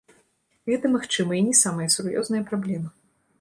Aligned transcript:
Гэта, 0.69 0.89
магчыма, 0.95 1.35
і 1.41 1.43
не 1.49 1.53
самая 1.63 1.87
сур'ёзная 1.97 2.43
праблема. 2.49 2.89